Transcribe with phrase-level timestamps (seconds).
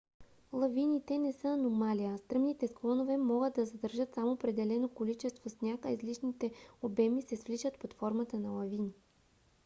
[0.51, 6.51] лавините не са аномалия; стръмните склонове могат да задържат само определено количество сняг а излишните
[6.81, 8.93] обеми се свличат под формата на лавини